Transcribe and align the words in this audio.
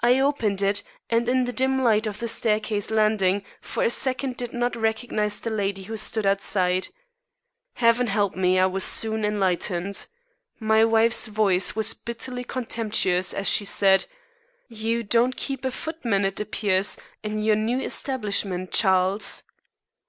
I 0.00 0.20
opened 0.20 0.62
it, 0.62 0.84
and 1.08 1.26
in 1.26 1.42
the 1.42 1.52
dim 1.52 1.82
light 1.82 2.06
of 2.06 2.20
the 2.20 2.28
staircase 2.28 2.88
landing, 2.88 3.42
for 3.60 3.82
a 3.82 3.90
second 3.90 4.36
did 4.36 4.52
not 4.52 4.76
recognize 4.76 5.40
the 5.40 5.50
lady 5.50 5.82
who 5.82 5.96
stood 5.96 6.24
outside. 6.24 6.86
Heaven 7.74 8.06
help 8.06 8.36
me, 8.36 8.60
I 8.60 8.66
was 8.66 8.84
soon 8.84 9.24
enlightened. 9.24 10.06
My 10.60 10.84
wife's 10.84 11.26
voice 11.26 11.74
was 11.74 11.94
bitterly 11.94 12.44
contemptuous 12.44 13.34
as 13.34 13.50
she 13.50 13.64
said: 13.64 14.04
"You 14.68 15.02
don't 15.02 15.34
keep 15.36 15.64
a 15.64 15.72
footman, 15.72 16.24
it 16.24 16.38
appears, 16.38 16.96
in 17.24 17.40
your 17.40 17.56
new 17.56 17.80
establishment, 17.80 18.70
Charles." 18.70 19.42